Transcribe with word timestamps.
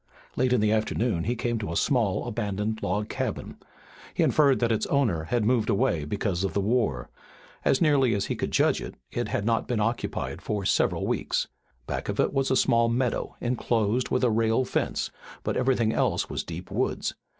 Late 0.35 0.51
in 0.51 0.61
the 0.61 0.71
afternoon 0.71 1.25
he 1.25 1.35
came 1.35 1.59
to 1.59 1.71
a 1.71 1.75
small, 1.75 2.25
abandoned 2.25 2.81
log 2.81 3.07
cabin. 3.07 3.57
He 4.15 4.23
inferred 4.23 4.57
that 4.57 4.71
its 4.71 4.87
owner 4.87 5.25
had 5.25 5.45
moved 5.45 5.69
away 5.69 6.05
because 6.05 6.43
of 6.43 6.53
the 6.55 6.59
war. 6.59 7.11
As 7.63 7.81
nearly 7.81 8.15
as 8.15 8.25
he 8.25 8.35
could 8.35 8.49
judge 8.49 8.81
it 8.81 9.27
had 9.27 9.45
not 9.45 9.67
been 9.67 9.79
occupied 9.79 10.41
for 10.41 10.65
several 10.65 11.05
weeks. 11.05 11.49
Back 11.85 12.09
of 12.09 12.19
it 12.19 12.33
was 12.33 12.49
a 12.49 12.55
small 12.55 12.89
meadow 12.89 13.35
enclosed 13.41 14.09
with 14.09 14.23
a 14.23 14.31
rail 14.31 14.65
fence, 14.65 15.11
but 15.43 15.55
everything 15.55 15.93
else 15.93 16.27
was 16.31 16.43
deep 16.43 16.71
woods. 16.71 17.13